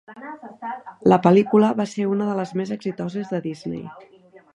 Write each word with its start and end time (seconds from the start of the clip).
La 1.11 1.19
pel·lícula 1.25 1.69
va 1.81 1.87
ser 1.91 2.07
una 2.13 2.29
de 2.31 2.37
les 2.39 2.53
més 2.61 2.73
exitoses 2.79 3.31
de 3.35 3.41
Disney. 3.45 3.85